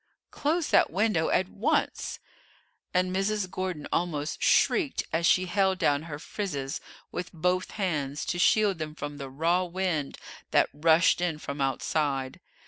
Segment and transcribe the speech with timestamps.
[0.31, 2.17] Close that window at once!"
[2.91, 3.47] And Mrs.
[3.51, 6.79] Gordon almost shrieked as she held down her frizzes
[7.11, 10.17] with both hands to shield them from the raw wind
[10.49, 12.39] that rushed in from outside.